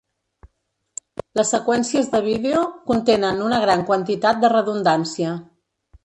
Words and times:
Les 1.39 1.49
seqüències 1.55 2.07
de 2.13 2.21
vídeo 2.27 2.63
contenen 2.87 3.43
una 3.49 3.59
gran 3.65 3.83
quantitat 3.91 4.41
de 4.45 4.51
redundància. 4.55 5.35